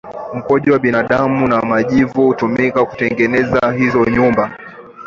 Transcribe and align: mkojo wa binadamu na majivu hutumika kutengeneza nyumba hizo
mkojo 0.33 0.73
wa 0.73 0.79
binadamu 0.79 1.47
na 1.47 1.61
majivu 1.61 2.25
hutumika 2.27 2.85
kutengeneza 2.85 3.59
nyumba 3.71 3.71
hizo 3.71 4.05